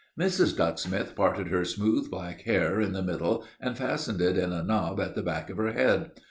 Mrs. 0.19 0.57
Ducksmith 0.57 1.13
parted 1.15 1.49
her 1.49 1.63
smooth 1.63 2.09
black 2.09 2.41
hair 2.41 2.81
in 2.81 2.91
the 2.93 3.03
middle 3.03 3.45
and 3.59 3.77
fastened 3.77 4.19
it 4.19 4.35
in 4.35 4.51
a 4.51 4.63
knob 4.63 4.99
at 4.99 5.13
the 5.13 5.21
back 5.21 5.51
of 5.51 5.57
her 5.57 5.73
head. 5.73 6.09